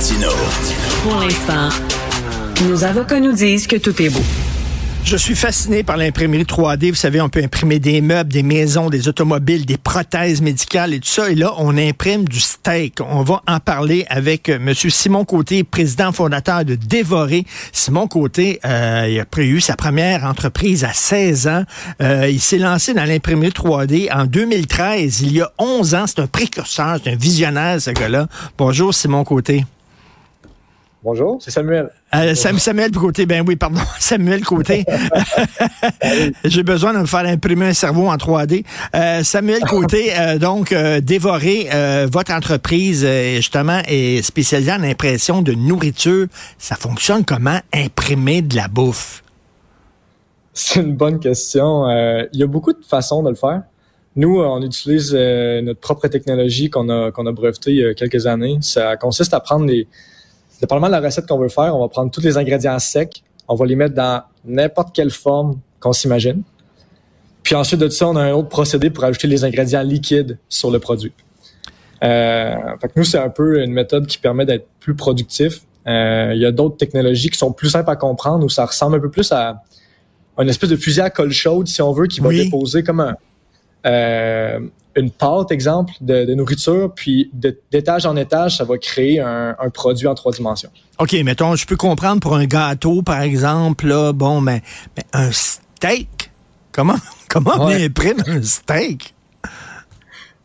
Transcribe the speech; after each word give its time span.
Martino. 0.00 0.30
Pour 1.02 1.16
l'instant, 1.16 1.68
nos 2.66 2.84
avocats 2.84 3.20
nous 3.20 3.32
disent 3.32 3.66
que 3.66 3.76
tout 3.76 4.00
est 4.00 4.08
beau. 4.08 4.22
Je 5.04 5.14
suis 5.14 5.34
fasciné 5.34 5.82
par 5.82 5.98
l'imprimerie 5.98 6.44
3D. 6.44 6.88
Vous 6.88 6.94
savez, 6.94 7.20
on 7.20 7.28
peut 7.28 7.42
imprimer 7.44 7.80
des 7.80 8.00
meubles, 8.00 8.32
des 8.32 8.42
maisons, 8.42 8.88
des 8.88 9.08
automobiles, 9.08 9.66
des 9.66 9.76
prothèses 9.76 10.40
médicales 10.40 10.94
et 10.94 11.00
tout 11.00 11.08
ça. 11.08 11.30
Et 11.30 11.34
là, 11.34 11.52
on 11.58 11.76
imprime 11.76 12.26
du 12.26 12.40
steak. 12.40 13.00
On 13.06 13.22
va 13.24 13.42
en 13.46 13.60
parler 13.60 14.06
avec 14.08 14.48
euh, 14.48 14.56
M. 14.56 14.72
Simon 14.72 15.26
Côté, 15.26 15.64
président 15.64 16.12
fondateur 16.12 16.64
de 16.64 16.76
Dévorer. 16.76 17.44
Simon 17.70 18.08
Côté, 18.08 18.58
euh, 18.64 19.06
il 19.06 19.20
a 19.20 19.42
eu 19.42 19.60
sa 19.60 19.76
première 19.76 20.24
entreprise 20.24 20.82
à 20.82 20.94
16 20.94 21.46
ans. 21.46 21.64
Euh, 22.00 22.26
il 22.30 22.40
s'est 22.40 22.56
lancé 22.56 22.94
dans 22.94 23.04
l'imprimerie 23.04 23.50
3D 23.50 24.10
en 24.10 24.24
2013. 24.24 25.20
Il 25.20 25.34
y 25.34 25.42
a 25.42 25.52
11 25.58 25.94
ans. 25.94 26.04
C'est 26.06 26.20
un 26.20 26.26
précurseur, 26.26 27.00
c'est 27.04 27.10
un 27.10 27.16
visionnaire, 27.16 27.82
ce 27.82 27.90
gars-là. 27.90 28.28
Bonjour, 28.56 28.94
Simon 28.94 29.24
Côté. 29.24 29.62
Bonjour, 31.02 31.38
c'est 31.40 31.50
Samuel. 31.50 31.88
Euh, 32.14 32.34
Samuel 32.34 32.90
Côté, 32.90 33.24
ben 33.24 33.42
oui, 33.46 33.56
pardon, 33.56 33.80
Samuel 33.98 34.44
Côté. 34.44 34.84
J'ai 36.44 36.62
besoin 36.62 36.92
de 36.92 36.98
me 36.98 37.06
faire 37.06 37.24
imprimer 37.24 37.68
un 37.68 37.72
cerveau 37.72 38.08
en 38.08 38.16
3D. 38.16 38.66
Euh, 38.94 39.22
Samuel 39.22 39.62
Côté, 39.62 40.12
euh, 40.18 40.36
donc, 40.38 40.72
euh, 40.72 41.00
dévorer 41.00 41.68
votre 42.12 42.32
entreprise, 42.32 43.06
justement, 43.36 43.80
est 43.86 44.20
spécialisée 44.22 44.72
en 44.72 44.82
impression 44.82 45.40
de 45.40 45.52
nourriture. 45.52 46.26
Ça 46.58 46.76
fonctionne 46.76 47.24
comment, 47.24 47.60
imprimer 47.72 48.42
de 48.42 48.56
la 48.56 48.68
bouffe? 48.68 49.22
C'est 50.52 50.80
une 50.80 50.96
bonne 50.96 51.18
question. 51.18 51.88
Il 51.88 52.38
y 52.38 52.42
a 52.42 52.46
beaucoup 52.46 52.74
de 52.74 52.84
façons 52.86 53.22
de 53.22 53.30
le 53.30 53.36
faire. 53.36 53.62
Nous, 54.16 54.38
on 54.38 54.60
utilise 54.60 55.14
notre 55.14 55.80
propre 55.80 56.08
technologie 56.08 56.68
qu'on 56.68 56.90
a, 56.90 57.10
qu'on 57.10 57.24
a 57.26 57.32
brevetée 57.32 57.70
il 57.70 57.76
y 57.78 57.86
a 57.86 57.94
quelques 57.94 58.26
années. 58.26 58.58
Ça 58.60 58.98
consiste 58.98 59.32
à 59.32 59.40
prendre 59.40 59.64
les 59.64 59.88
dépendamment 60.60 60.88
de 60.88 60.92
la 60.92 61.00
recette 61.00 61.26
qu'on 61.26 61.38
veut 61.38 61.48
faire, 61.48 61.74
on 61.74 61.80
va 61.80 61.88
prendre 61.88 62.10
tous 62.10 62.20
les 62.20 62.36
ingrédients 62.36 62.78
secs, 62.78 63.22
on 63.48 63.54
va 63.54 63.66
les 63.66 63.76
mettre 63.76 63.94
dans 63.94 64.22
n'importe 64.44 64.94
quelle 64.94 65.10
forme 65.10 65.58
qu'on 65.80 65.92
s'imagine. 65.92 66.42
Puis 67.42 67.54
ensuite 67.54 67.80
de 67.80 67.88
ça, 67.88 68.06
on 68.06 68.16
a 68.16 68.22
un 68.22 68.32
autre 68.32 68.48
procédé 68.48 68.90
pour 68.90 69.04
ajouter 69.04 69.26
les 69.26 69.44
ingrédients 69.44 69.82
liquides 69.82 70.38
sur 70.48 70.70
le 70.70 70.78
produit. 70.78 71.12
Euh, 72.02 72.54
fait 72.80 72.88
que 72.88 72.92
nous, 72.96 73.04
c'est 73.04 73.18
un 73.18 73.28
peu 73.28 73.62
une 73.62 73.72
méthode 73.72 74.06
qui 74.06 74.18
permet 74.18 74.46
d'être 74.46 74.66
plus 74.78 74.94
productif. 74.94 75.62
Euh, 75.86 76.32
il 76.34 76.40
y 76.40 76.46
a 76.46 76.52
d'autres 76.52 76.76
technologies 76.76 77.30
qui 77.30 77.38
sont 77.38 77.52
plus 77.52 77.70
simples 77.70 77.90
à 77.90 77.96
comprendre 77.96 78.44
où 78.44 78.48
ça 78.48 78.66
ressemble 78.66 78.96
un 78.96 79.00
peu 79.00 79.10
plus 79.10 79.32
à 79.32 79.62
une 80.38 80.48
espèce 80.48 80.70
de 80.70 80.76
fusil 80.76 81.00
à 81.00 81.10
colle 81.10 81.32
chaude, 81.32 81.68
si 81.68 81.82
on 81.82 81.92
veut, 81.92 82.06
qui 82.06 82.20
va 82.20 82.30
déposer 82.30 82.82
comme 82.82 83.00
un, 83.00 83.16
euh, 83.86 84.60
une 84.96 85.10
pâte, 85.10 85.50
exemple, 85.52 85.92
de, 86.00 86.34
nourriture, 86.34 86.92
puis 86.94 87.30
d'étage 87.70 88.06
en 88.06 88.16
étage, 88.16 88.56
ça 88.58 88.64
va 88.64 88.76
créer 88.78 89.20
un, 89.20 89.54
produit 89.72 90.06
en 90.06 90.14
trois 90.14 90.32
dimensions. 90.32 90.70
OK, 90.98 91.12
mettons, 91.24 91.54
je 91.54 91.66
peux 91.66 91.76
comprendre 91.76 92.20
pour 92.20 92.34
un 92.34 92.46
gâteau, 92.46 93.02
par 93.02 93.22
exemple, 93.22 93.86
là, 93.86 94.12
bon, 94.12 94.40
mais, 94.40 94.62
un 95.12 95.30
steak, 95.30 96.30
comment, 96.72 96.96
comment 97.28 97.52
on 97.58 97.68
imprime 97.68 98.22
un 98.26 98.42
steak? 98.42 99.14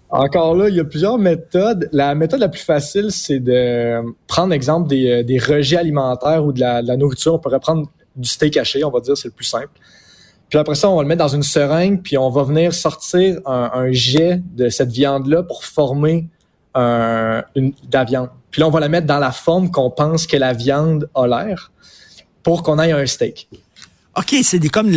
Encore 0.09 0.56
là, 0.56 0.69
il 0.69 0.75
y 0.75 0.80
a 0.80 0.86
plusieurs 0.86 1.17
méthodes. 1.17 1.89
La 1.91 2.16
méthode 2.16 2.39
la 2.39 2.47
plus 2.47 2.61
facile, 2.61 3.11
c'est 3.11 3.39
de 3.39 4.02
prendre 4.28 4.53
exemple 4.53 4.88
des, 4.88 5.09
euh, 5.09 5.23
des 5.23 5.39
rejets 5.39 5.78
alimentaires 5.78 6.45
ou 6.45 6.53
de 6.53 6.59
la, 6.61 6.81
de 6.81 6.88
la 6.88 6.95
nourriture. 6.95 7.33
On 7.33 7.39
pourrait 7.39 7.59
prendre 7.59 7.89
du 8.16 8.30
steak 8.30 8.56
haché, 8.56 8.83
on 8.86 8.91
va 8.91 9.02
dire, 9.02 9.17
c'est 9.17 9.28
le 9.28 9.33
plus 9.33 9.45
simple. 9.45 9.72
Puis 10.50 10.60
après 10.60 10.76
ça, 10.76 10.90
on 10.90 10.96
va 10.96 11.02
le 11.02 11.08
mettre 11.08 11.20
dans 11.20 11.28
une 11.28 11.44
seringue, 11.44 12.02
puis 12.02 12.18
on 12.18 12.30
va 12.30 12.44
venir 12.44 12.74
sortir 12.74 13.40
un, 13.46 13.92
jet 13.92 14.42
de 14.56 14.70
cette 14.70 14.92
viande-là 14.92 15.44
pour 15.44 15.64
former 15.64 16.28
un, 16.74 17.44
une, 17.56 17.72
de 17.72 17.94
la 17.94 18.04
viande. 18.04 18.30
Puis 18.52 18.62
là, 18.62 18.68
on 18.68 18.72
va 18.72 18.80
la 18.80 18.90
mettre 18.90 19.08
dans 19.08 19.20
la 19.20 19.32
forme 19.32 19.72
qu'on 19.72 19.90
pense 19.90 20.28
que 20.28 20.38
la 20.38 20.54
viande 20.54 21.10
a 21.16 21.28
l'air 21.28 21.72
pour 22.44 22.64
qu'on 22.64 22.80
ait 22.80 22.92
un 22.92 23.06
steak. 23.06 23.50
OK, 24.18 24.34
c'est 24.44 24.60
comme 24.70 24.96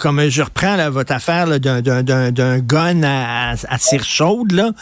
comme 0.00 0.28
je 0.28 0.42
reprends 0.42 0.90
votre 0.90 1.12
affaire 1.12 1.60
d'un 1.60 2.58
gun 2.58 3.02
à, 3.04 3.52
à, 3.52 3.78
cire 3.78 4.02
chaude 4.02 4.74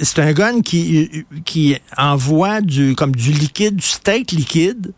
c'est 0.00 0.18
un 0.20 0.32
gun 0.32 0.62
qui 0.62 1.26
qui 1.44 1.76
envoie 1.98 2.62
du 2.62 2.94
comme 2.94 3.14
du 3.14 3.32
liquide, 3.32 3.76
du 3.76 3.86
steak 3.86 4.32
liquide 4.32 4.94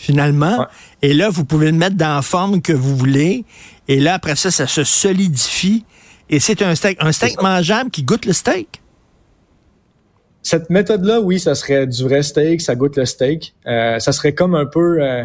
finalement. 0.00 0.66
Et 1.02 1.12
là, 1.12 1.28
vous 1.28 1.44
pouvez 1.44 1.66
le 1.66 1.76
mettre 1.76 1.96
dans 1.96 2.14
la 2.16 2.22
forme 2.22 2.62
que 2.62 2.72
vous 2.72 2.96
voulez. 2.96 3.44
Et 3.86 4.00
là, 4.00 4.14
après 4.14 4.34
ça, 4.34 4.50
ça 4.50 4.66
se 4.66 4.82
solidifie. 4.82 5.84
Et 6.30 6.40
c'est 6.40 6.62
un 6.62 6.74
steak, 6.74 6.96
un 7.00 7.12
steak 7.12 7.42
mangeable 7.42 7.90
qui 7.90 8.02
goûte 8.02 8.24
le 8.24 8.32
steak. 8.32 8.80
Cette 10.42 10.70
méthode-là, 10.70 11.20
oui, 11.20 11.38
ça 11.38 11.54
serait 11.54 11.86
du 11.86 12.02
vrai 12.02 12.22
steak, 12.22 12.62
ça 12.62 12.74
goûte 12.74 12.96
le 12.96 13.04
steak. 13.04 13.54
Euh, 13.66 13.98
ça 13.98 14.12
serait 14.12 14.32
comme 14.32 14.54
un 14.54 14.64
peu, 14.64 15.02
euh, 15.02 15.24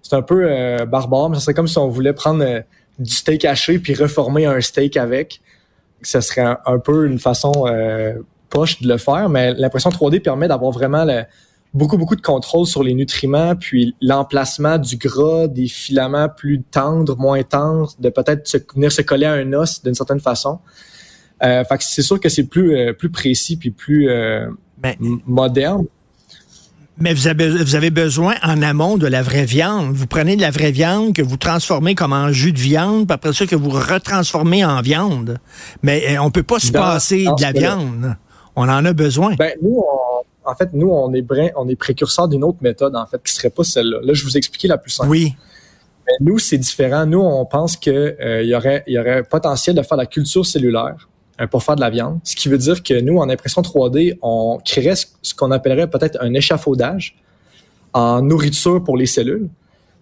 c'est 0.00 0.16
un 0.16 0.22
peu 0.22 0.46
euh, 0.48 0.86
barbare, 0.86 1.28
mais 1.28 1.36
ça 1.36 1.42
serait 1.42 1.54
comme 1.54 1.68
si 1.68 1.76
on 1.76 1.88
voulait 1.88 2.14
prendre 2.14 2.62
du 2.98 3.12
steak 3.12 3.44
haché 3.44 3.78
puis 3.78 3.94
reformer 3.94 4.46
un 4.46 4.62
steak 4.62 4.96
avec. 4.96 5.42
Ça 6.00 6.22
serait 6.22 6.56
un, 6.64 6.78
peu 6.78 7.06
une 7.06 7.18
façon 7.18 7.52
poche 8.48 8.80
de 8.80 8.88
le 8.88 8.98
faire, 8.98 9.28
mais 9.28 9.52
l'impression 9.54 9.90
3D 9.90 10.20
permet 10.20 10.48
d'avoir 10.48 10.70
vraiment 10.70 11.04
le, 11.04 11.24
beaucoup, 11.74 11.98
beaucoup 11.98 12.16
de 12.16 12.22
contrôle 12.22 12.66
sur 12.66 12.82
les 12.82 12.94
nutriments, 12.94 13.56
puis 13.56 13.94
l'emplacement 14.00 14.78
du 14.78 14.96
gras, 14.96 15.48
des 15.48 15.66
filaments 15.66 16.28
plus 16.28 16.62
tendres, 16.62 17.16
moins 17.18 17.42
tendres, 17.42 17.92
de 17.98 18.08
peut-être 18.08 18.56
venir 18.74 18.92
se 18.92 19.02
coller 19.02 19.26
à 19.26 19.32
un 19.32 19.52
os 19.52 19.82
d'une 19.82 19.94
certaine 19.94 20.20
façon. 20.20 20.60
Euh, 21.42 21.64
fait 21.64 21.78
que 21.78 21.84
c'est 21.84 22.02
sûr 22.02 22.20
que 22.20 22.28
c'est 22.28 22.44
plus, 22.44 22.76
euh, 22.76 22.92
plus 22.92 23.10
précis 23.10 23.56
puis 23.56 23.70
plus 23.70 24.08
euh, 24.08 24.46
moderne. 25.26 25.84
Mais 26.96 27.12
vous 27.12 27.26
avez, 27.26 27.48
vous 27.48 27.74
avez 27.74 27.90
besoin 27.90 28.36
en 28.44 28.62
amont 28.62 28.96
de 28.96 29.08
la 29.08 29.20
vraie 29.20 29.44
viande. 29.44 29.92
Vous 29.92 30.06
prenez 30.06 30.36
de 30.36 30.40
la 30.40 30.52
vraie 30.52 30.70
viande 30.70 31.12
que 31.12 31.22
vous 31.22 31.36
transformez 31.36 31.96
comme 31.96 32.12
en 32.12 32.30
jus 32.30 32.52
de 32.52 32.58
viande, 32.60 33.08
puis 33.08 33.14
après 33.14 33.32
ça 33.32 33.46
que 33.46 33.56
vous 33.56 33.70
retransformez 33.70 34.64
en 34.64 34.80
viande. 34.80 35.38
Mais 35.82 36.16
on 36.20 36.30
peut 36.30 36.44
pas 36.44 36.60
se 36.60 36.70
passer 36.70 37.24
de 37.24 37.42
la 37.42 37.50
viande. 37.50 38.16
On 38.54 38.68
en 38.68 38.84
a 38.84 38.92
besoin. 38.92 39.34
Ben, 39.34 39.54
nous, 39.60 39.82
on, 39.82 40.22
en 40.44 40.54
fait, 40.54 40.70
nous, 40.72 40.90
on 40.90 41.12
est, 41.14 41.22
brin, 41.22 41.48
on 41.56 41.68
est 41.68 41.76
précurseur 41.76 42.28
d'une 42.28 42.44
autre 42.44 42.58
méthode, 42.60 42.96
en 42.96 43.06
fait, 43.06 43.22
qui 43.22 43.32
serait 43.32 43.50
pas 43.50 43.64
celle-là. 43.64 43.98
Là, 44.02 44.12
je 44.12 44.24
vous 44.24 44.36
expliquer 44.36 44.68
la 44.68 44.78
plus 44.78 44.90
simple. 44.90 45.10
Oui. 45.10 45.34
Mais 46.06 46.12
nous, 46.20 46.38
c'est 46.38 46.58
différent. 46.58 47.06
Nous, 47.06 47.20
on 47.20 47.46
pense 47.46 47.76
qu'il 47.76 47.92
euh, 47.92 48.42
y, 48.42 48.54
aurait, 48.54 48.84
y 48.86 48.98
aurait 48.98 49.22
potentiel 49.22 49.74
de 49.74 49.82
faire 49.82 49.96
la 49.96 50.06
culture 50.06 50.44
cellulaire 50.44 51.08
euh, 51.40 51.46
pour 51.46 51.62
faire 51.62 51.76
de 51.76 51.80
la 51.80 51.90
viande. 51.90 52.20
Ce 52.24 52.36
qui 52.36 52.48
veut 52.48 52.58
dire 52.58 52.82
que 52.82 53.00
nous, 53.00 53.18
en 53.18 53.28
impression 53.30 53.62
3D, 53.62 54.18
on 54.22 54.60
créerait 54.64 54.96
ce 54.96 55.34
qu'on 55.34 55.50
appellerait 55.50 55.88
peut-être 55.88 56.18
un 56.20 56.34
échafaudage 56.34 57.16
en 57.94 58.20
nourriture 58.22 58.82
pour 58.84 58.96
les 58.96 59.06
cellules. 59.06 59.48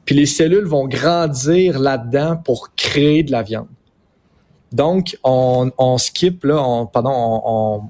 Puis 0.05 0.17
les 0.17 0.27
cellules 0.27 0.65
vont 0.65 0.89
grandir 0.89 1.79
là-dedans 1.79 2.37
pour 2.37 2.75
créer 2.75 3.23
de 3.23 3.31
la 3.31 3.43
viande. 3.43 3.69
Donc, 4.73 5.19
on, 5.23 5.71
on 5.79 5.99
skip, 5.99 6.45
là, 6.45 6.61
on, 6.63 6.87
pardon, 6.87 7.13
on, 7.15 7.83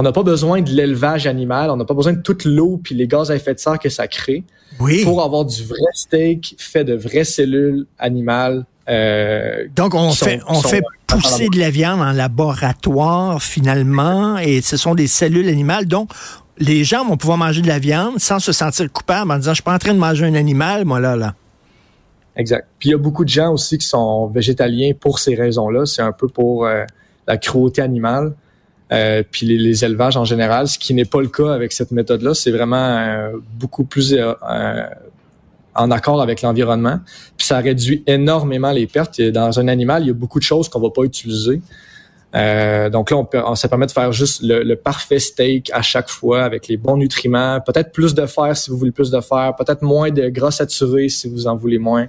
on 0.00 0.02
n'a 0.02 0.12
pas 0.12 0.22
besoin 0.22 0.62
de 0.62 0.70
l'élevage 0.70 1.26
animal, 1.26 1.68
on 1.68 1.76
n'a 1.76 1.84
pas 1.84 1.92
besoin 1.92 2.14
de 2.14 2.22
toute 2.22 2.46
l'eau 2.46 2.80
puis 2.82 2.94
les 2.94 3.06
gaz 3.06 3.30
à 3.30 3.36
effet 3.36 3.52
de 3.52 3.58
serre 3.58 3.78
que 3.78 3.90
ça 3.90 4.08
crée 4.08 4.44
pour 5.04 5.22
avoir 5.22 5.44
du 5.44 5.62
vrai 5.62 5.90
steak 5.92 6.54
fait 6.56 6.84
de 6.84 6.94
vraies 6.94 7.24
cellules 7.24 7.86
animales. 7.98 8.64
Euh, 8.88 9.66
Donc 9.76 9.94
on 9.94 10.10
fait 10.12 10.40
on 10.48 10.62
fait 10.62 10.82
pousser 11.06 11.48
de 11.50 11.58
la 11.58 11.68
viande 11.68 12.00
en 12.00 12.12
laboratoire 12.12 13.42
finalement 13.42 14.38
et 14.38 14.62
ce 14.62 14.78
sont 14.78 14.94
des 14.94 15.06
cellules 15.06 15.50
animales. 15.50 15.84
Donc 15.84 16.10
les 16.56 16.82
gens 16.82 17.04
vont 17.04 17.18
pouvoir 17.18 17.36
manger 17.36 17.60
de 17.60 17.68
la 17.68 17.78
viande 17.78 18.18
sans 18.20 18.38
se 18.38 18.52
sentir 18.52 18.90
coupable 18.90 19.30
en 19.30 19.36
disant 19.36 19.50
je 19.50 19.56
suis 19.56 19.62
pas 19.62 19.74
en 19.74 19.78
train 19.78 19.92
de 19.92 19.98
manger 19.98 20.24
un 20.24 20.34
animal 20.34 20.86
moi 20.86 20.98
là 20.98 21.14
là. 21.14 21.34
Exact. 22.36 22.66
Puis 22.78 22.88
il 22.88 22.92
y 22.92 22.94
a 22.94 22.98
beaucoup 22.98 23.26
de 23.26 23.28
gens 23.28 23.52
aussi 23.52 23.76
qui 23.76 23.86
sont 23.86 24.28
végétaliens 24.28 24.92
pour 24.98 25.18
ces 25.18 25.34
raisons-là. 25.34 25.84
C'est 25.84 26.00
un 26.00 26.12
peu 26.12 26.26
pour 26.26 26.64
euh, 26.64 26.84
la 27.26 27.36
cruauté 27.36 27.82
animale. 27.82 28.32
Euh, 28.92 29.22
puis 29.28 29.46
les, 29.46 29.84
élevages 29.84 30.16
en 30.16 30.24
général, 30.24 30.66
ce 30.66 30.78
qui 30.78 30.94
n'est 30.94 31.04
pas 31.04 31.20
le 31.20 31.28
cas 31.28 31.52
avec 31.52 31.72
cette 31.72 31.92
méthode-là. 31.92 32.34
C'est 32.34 32.50
vraiment 32.50 32.76
euh, 32.76 33.32
beaucoup 33.54 33.84
plus 33.84 34.14
euh, 34.14 34.34
en 35.74 35.90
accord 35.90 36.20
avec 36.20 36.42
l'environnement. 36.42 36.98
Puis 37.36 37.46
ça 37.46 37.58
réduit 37.58 38.02
énormément 38.06 38.72
les 38.72 38.86
pertes. 38.86 39.20
Dans 39.20 39.60
un 39.60 39.68
animal, 39.68 40.02
il 40.02 40.08
y 40.08 40.10
a 40.10 40.14
beaucoup 40.14 40.40
de 40.40 40.44
choses 40.44 40.68
qu'on 40.68 40.80
va 40.80 40.90
pas 40.90 41.02
utiliser. 41.02 41.62
donc 42.34 43.10
là, 43.10 43.16
on, 43.16 43.24
peut, 43.24 43.40
ça 43.54 43.68
permet 43.68 43.86
de 43.86 43.92
faire 43.92 44.12
juste 44.12 44.42
le, 44.42 44.74
parfait 44.74 45.20
steak 45.20 45.70
à 45.72 45.82
chaque 45.82 46.08
fois 46.08 46.42
avec 46.42 46.66
les 46.66 46.76
bons 46.76 46.96
nutriments. 46.96 47.60
Peut-être 47.60 47.92
plus 47.92 48.14
de 48.14 48.26
fer 48.26 48.56
si 48.56 48.70
vous 48.70 48.76
voulez 48.76 48.90
plus 48.90 49.12
de 49.12 49.20
fer. 49.20 49.54
Peut-être 49.56 49.82
moins 49.82 50.10
de 50.10 50.28
gras 50.28 50.50
saturé 50.50 51.08
si 51.08 51.28
vous 51.28 51.46
en 51.46 51.54
voulez 51.54 51.78
moins. 51.78 52.08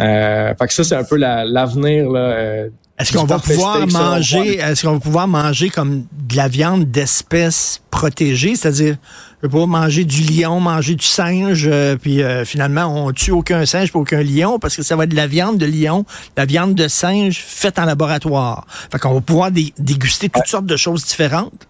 Euh, 0.00 0.54
fait 0.54 0.66
que 0.66 0.72
ça, 0.72 0.84
c'est 0.84 0.96
un 0.96 1.04
peu 1.04 1.16
l'avenir 1.16 2.10
là, 2.10 2.68
est-ce 2.98 3.12
qu'on 3.16 3.24
va 3.24 3.38
pouvoir 3.38 3.86
manger, 3.88 4.58
est-ce 4.58 4.86
qu'on 4.86 4.92
va 4.94 5.00
pouvoir 5.00 5.26
manger 5.28 5.70
comme 5.70 6.04
de 6.12 6.36
la 6.36 6.48
viande 6.48 6.90
d'espèces 6.90 7.82
protégées, 7.90 8.54
c'est-à-dire 8.54 8.96
je 9.42 9.48
pouvoir 9.48 9.66
manger 9.66 10.04
du 10.04 10.22
lion, 10.22 10.60
manger 10.60 10.94
du 10.94 11.04
singe, 11.04 11.66
euh, 11.68 11.96
puis 11.96 12.22
euh, 12.22 12.44
finalement 12.44 13.06
on 13.06 13.10
tue 13.10 13.32
aucun 13.32 13.66
singe 13.66 13.90
pour 13.90 14.02
aucun 14.02 14.22
lion 14.22 14.60
parce 14.60 14.76
que 14.76 14.84
ça 14.84 14.94
va 14.94 15.04
être 15.04 15.10
de 15.10 15.16
la 15.16 15.26
viande 15.26 15.58
de 15.58 15.66
lion, 15.66 16.04
la 16.36 16.44
viande 16.44 16.74
de 16.74 16.86
singe 16.86 17.42
faite 17.44 17.80
en 17.80 17.86
laboratoire. 17.86 18.66
Fait 18.92 19.00
qu'on 19.00 19.14
va 19.14 19.20
pouvoir 19.20 19.50
déguster 19.50 20.28
toutes 20.28 20.46
sortes 20.46 20.66
de 20.66 20.76
choses 20.76 21.04
différentes. 21.04 21.66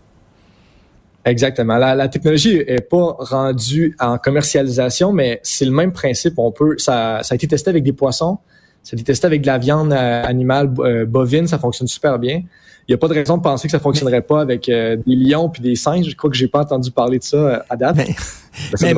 Exactement. 1.25 1.77
La, 1.77 2.09
technologie 2.09 2.57
est 2.57 2.89
pas 2.89 3.17
rendue 3.19 3.97
en 4.01 4.19
commercialisation, 4.19 5.13
mais 5.13 5.41
c'est 5.43 5.65
le 5.65 5.71
même 5.71 5.93
principe. 5.93 6.35
On 6.39 6.51
peut, 6.51 6.77
ça, 6.79 7.21
ça 7.23 7.35
a 7.35 7.37
été 7.37 7.47
testé 7.47 7.71
avec 7.71 7.85
des 7.85 7.93
poissons, 7.93 8.39
ça 8.82 8.94
a 8.94 8.96
été 8.96 9.05
testé 9.05 9.26
avec 9.26 9.43
de 9.43 9.46
la 9.46 9.58
viande 9.58 9.93
euh, 9.93 10.25
animale 10.25 10.73
euh, 10.81 11.06
bovine, 11.06 11.46
ça 11.46 11.58
fonctionne 11.58 11.88
super 11.88 12.19
bien. 12.19 12.43
Il 12.88 12.90
n'y 12.90 12.94
a 12.94 12.99
pas 12.99 13.06
de 13.06 13.14
raison 13.14 13.37
de 13.37 13.43
penser 13.43 13.69
que 13.69 13.73
ça 13.73 13.79
fonctionnerait 13.79 14.23
pas 14.23 14.40
avec 14.40 14.69
euh, 14.69 14.96
des 15.06 15.14
lions 15.14 15.49
puis 15.49 15.62
des 15.62 15.76
singes. 15.76 16.11
Je 16.11 16.17
crois 16.17 16.29
que 16.29 16.37
j'ai 16.37 16.49
pas 16.49 16.62
entendu 16.62 16.90
parler 16.90 17.20
de 17.20 17.23
ça 17.23 17.64
à 17.70 17.76
date. 17.76 17.96
Mais, 17.96 18.93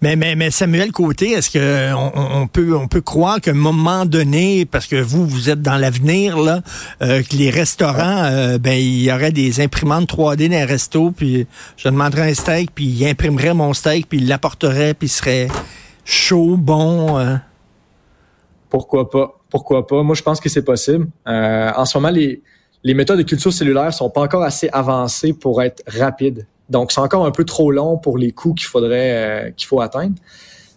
mais, 0.00 0.16
mais, 0.16 0.34
mais, 0.36 0.50
Samuel 0.50 0.92
Côté, 0.92 1.32
est-ce 1.32 1.50
que 1.50 1.92
on, 1.94 2.46
peut 2.46 2.74
on 2.74 2.86
peut 2.86 3.00
croire 3.00 3.40
qu'à 3.40 3.50
un 3.50 3.54
moment 3.54 4.06
donné, 4.06 4.64
parce 4.64 4.86
que 4.86 4.96
vous 4.96 5.26
vous 5.26 5.50
êtes 5.50 5.60
dans 5.60 5.76
l'avenir 5.76 6.38
là, 6.38 6.62
que 7.00 7.36
les 7.36 7.50
restaurants, 7.50 8.56
ben 8.58 8.72
il 8.72 9.02
y 9.02 9.12
aurait 9.12 9.30
des 9.30 9.60
imprimantes 9.60 10.08
3D 10.08 10.48
dans 10.48 10.56
les 10.56 10.64
restos, 10.64 11.10
puis 11.10 11.46
je 11.76 11.88
demanderais 11.88 12.30
un 12.30 12.34
steak, 12.34 12.70
puis 12.74 12.86
il 12.86 13.06
imprimerait 13.06 13.52
mon 13.52 13.74
steak, 13.74 14.08
puis 14.08 14.20
il 14.20 14.28
l'apporterait, 14.28 14.94
puis 14.94 15.08
il 15.08 15.10
serait 15.10 15.48
chaud, 16.06 16.56
bon. 16.56 17.18
Pourquoi 18.74 19.08
pas? 19.08 19.38
Pourquoi 19.50 19.86
pas? 19.86 20.02
Moi, 20.02 20.16
je 20.16 20.22
pense 20.22 20.40
que 20.40 20.48
c'est 20.48 20.64
possible. 20.64 21.06
Euh, 21.28 21.70
en 21.76 21.84
ce 21.84 21.96
moment, 21.96 22.10
les, 22.10 22.42
les 22.82 22.92
méthodes 22.92 23.18
de 23.18 23.22
culture 23.22 23.52
cellulaire 23.52 23.94
sont 23.94 24.10
pas 24.10 24.22
encore 24.22 24.42
assez 24.42 24.68
avancées 24.72 25.32
pour 25.32 25.62
être 25.62 25.84
rapides. 25.86 26.48
Donc, 26.68 26.90
c'est 26.90 27.00
encore 27.00 27.24
un 27.24 27.30
peu 27.30 27.44
trop 27.44 27.70
long 27.70 27.98
pour 27.98 28.18
les 28.18 28.32
coûts 28.32 28.52
qu'il 28.52 28.66
faudrait 28.66 29.12
euh, 29.12 29.50
qu'il 29.52 29.68
faut 29.68 29.80
atteindre. 29.80 30.16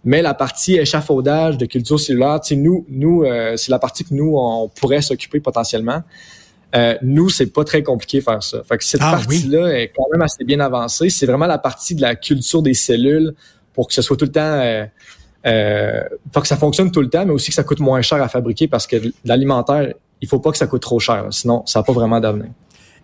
Mais 0.03 0.21
la 0.21 0.35
partie 0.35 0.75
échafaudage 0.75 1.57
de 1.57 1.65
culture 1.65 1.99
cellulaire, 1.99 2.39
nous, 2.51 2.85
nous, 2.87 3.23
euh, 3.23 3.57
c'est 3.57 3.71
la 3.71 3.79
partie 3.79 4.03
que 4.03 4.13
nous 4.13 4.35
on 4.37 4.69
pourrait 4.69 5.01
s'occuper 5.01 5.39
potentiellement. 5.39 6.03
Euh, 6.75 6.95
nous, 7.01 7.31
c'est 7.31 7.47
pas 7.47 7.63
très 7.63 7.81
compliqué 7.81 8.19
de 8.19 8.23
faire 8.23 8.43
ça. 8.43 8.61
Fait 8.61 8.77
que 8.77 8.83
cette 8.83 9.01
ah 9.01 9.13
partie-là 9.13 9.69
est 9.69 9.91
quand 9.97 10.05
même 10.11 10.21
assez 10.21 10.43
bien 10.43 10.59
avancée. 10.59 11.09
C'est 11.09 11.25
vraiment 11.25 11.47
la 11.47 11.57
partie 11.57 11.95
de 11.95 12.03
la 12.03 12.15
culture 12.15 12.61
des 12.61 12.75
cellules 12.75 13.33
pour 13.73 13.87
que 13.87 13.95
ce 13.95 14.03
soit 14.03 14.17
tout 14.17 14.25
le 14.25 14.31
temps 14.31 14.85
euh, 15.47 16.03
faut 16.33 16.41
que 16.41 16.47
ça 16.47 16.57
fonctionne 16.57 16.91
tout 16.91 17.01
le 17.01 17.09
temps, 17.09 17.25
mais 17.25 17.31
aussi 17.31 17.49
que 17.49 17.55
ça 17.55 17.63
coûte 17.63 17.79
moins 17.79 18.01
cher 18.01 18.21
à 18.21 18.27
fabriquer 18.27 18.67
parce 18.67 18.85
que 18.85 18.97
l'alimentaire, 19.23 19.93
il 20.21 20.27
faut 20.27 20.39
pas 20.39 20.51
que 20.51 20.57
ça 20.57 20.67
coûte 20.67 20.81
trop 20.81 20.99
cher. 20.99 21.25
Sinon, 21.31 21.63
ça 21.65 21.79
n'a 21.79 21.83
pas 21.83 21.93
vraiment 21.93 22.19
d'avenir. 22.19 22.49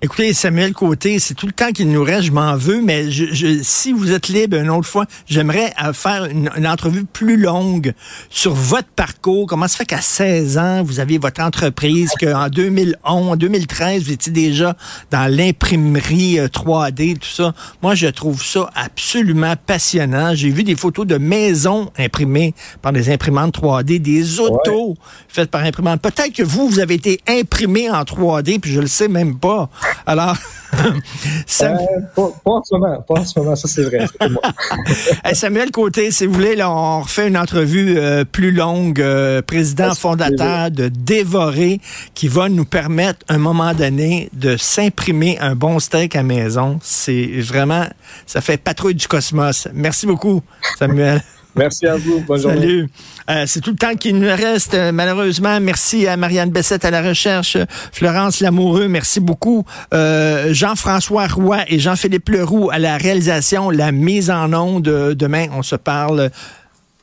Écoutez, 0.06 0.34
Samuel 0.34 0.74
Côté, 0.74 1.18
c'est 1.18 1.34
tout 1.34 1.46
le 1.46 1.54
temps 1.54 1.72
qu'il 1.72 1.90
nous 1.90 2.04
reste, 2.04 2.24
je 2.24 2.34
m'en 2.34 2.58
veux, 2.58 2.82
mais 2.82 3.10
je, 3.10 3.62
si 3.64 3.94
vous 3.94 4.12
êtes 4.12 4.28
libre 4.28 4.58
une 4.58 4.70
autre 4.70 4.86
fois, 4.86 5.06
j'aimerais 5.30 5.74
euh, 5.82 5.94
faire 5.94 6.26
une, 6.26 6.50
entrevue 6.68 7.06
plus 7.06 7.38
longue 7.38 7.94
sur 8.30 8.54
votre 8.54 8.90
parcours. 8.90 9.48
Comment 9.48 9.70
ça 9.70 9.78
fait 9.78 9.86
qu'à 9.86 10.02
16 10.02 10.58
ans, 10.58 10.84
vous 10.84 11.00
aviez 11.00 11.20
votre 11.20 11.42
entreprise, 11.42 12.12
qu'en 12.20 12.50
2011, 12.50 12.98
en 13.06 13.36
2013, 13.38 14.04
vous 14.04 14.12
étiez 14.12 14.34
déjà 14.34 14.76
dans 15.10 15.34
l'imprimerie 15.34 16.36
3D, 16.36 17.14
euh, 17.14 17.18
tout 17.22 17.30
ça? 17.30 17.54
Moi, 17.82 17.96
je 17.96 18.08
trouve 18.08 18.44
ça 18.44 18.70
absolument 18.76 19.54
passionnant. 19.56 20.36
J'ai 20.36 20.50
vu 20.50 20.64
des 20.64 20.76
photos 20.76 21.08
de 21.08 21.18
maisons 21.18 21.90
imprimées 21.98 22.54
par 22.82 22.92
des 22.92 23.10
imprimantes 23.10 23.58
3D, 23.58 24.00
des 24.00 24.42
autos 24.42 24.98
faites 25.30 25.50
par 25.50 25.64
imprimante. 25.64 26.02
Peut-être 26.02 26.34
que 26.34 26.44
vous, 26.44 26.68
vous 26.68 26.80
avez 26.80 26.96
été 26.96 27.22
imprimé 27.26 27.90
en 27.90 28.04
3D, 28.04 28.60
puis 28.60 28.74
je 28.74 28.82
le 28.82 28.88
sais 28.88 29.08
même 29.08 29.40
pas. 29.40 29.70
Alors, 30.06 30.36
Sam... 31.46 31.78
Euh, 31.78 32.00
pas, 32.16 32.32
en 32.46 32.64
ce 32.64 32.76
moment, 32.76 33.02
pas 33.02 33.20
en 33.20 33.26
ce 33.26 33.40
moment, 33.40 33.56
ça 33.56 33.68
c'est 33.68 33.84
vrai. 33.84 34.06
Samuel 35.34 35.72
Côté, 35.72 36.12
si 36.12 36.26
vous 36.26 36.34
voulez, 36.34 36.56
là, 36.56 36.70
on 36.70 37.02
refait 37.02 37.28
une 37.28 37.38
entrevue 37.38 37.98
euh, 37.98 38.26
plus 38.26 38.52
longue, 38.52 39.02
euh, 39.02 39.42
président 39.42 39.94
fondateur 39.96 40.72
de 40.72 40.90
Dévorer, 40.90 41.80
qui 42.14 42.28
va 42.28 42.50
nous 42.50 42.66
permettre, 42.66 43.20
à 43.28 43.36
un 43.36 43.40
moment 43.40 43.74
donné, 43.74 44.30
de 44.34 44.58
s'imprimer 44.58 45.38
un 45.40 45.56
bon 45.56 45.80
steak 45.80 46.16
à 46.16 46.24
maison. 46.24 46.80
C'est 46.82 47.42
vraiment, 47.42 47.86
ça 48.26 48.42
fait 48.42 48.58
patrouille 48.58 48.96
du 48.96 49.08
cosmos. 49.08 49.68
Merci 49.74 50.06
beaucoup, 50.06 50.42
Samuel. 50.78 51.22
Merci 51.56 51.88
à 51.88 51.96
vous. 51.96 52.22
Bonne 52.22 52.42
journée. 52.42 52.60
Salut. 52.60 52.90
Euh, 53.30 53.44
c'est 53.48 53.62
tout 53.62 53.72
le 53.72 53.78
temps 53.78 53.96
qu'il 53.96 54.18
nous 54.18 54.28
reste, 54.28 54.74
euh, 54.74 54.92
malheureusement. 54.92 55.60
Merci 55.60 56.08
à 56.08 56.18
Marianne 56.18 56.50
Bessette 56.50 56.84
à 56.84 56.92
la 56.92 57.02
recherche, 57.02 57.58
Florence 57.92 58.40
Lamoureux, 58.42 58.88
merci 58.88 59.20
beaucoup. 59.20 59.66
Euh, 59.94 60.54
Jean-François 60.54 61.28
Roy 61.28 61.60
et 61.68 61.80
Jean-Philippe 61.80 62.30
Leroux 62.30 62.70
à 62.72 62.80
la 62.80 62.98
réalisation, 62.98 63.70
la 63.70 63.92
mise 63.92 64.30
en 64.30 64.54
onde. 64.54 64.84
Demain, 64.84 65.48
on 65.54 65.64
se 65.64 65.76
parle. 65.76 66.32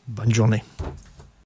Bonne 0.08 0.34
journée. 0.34 0.62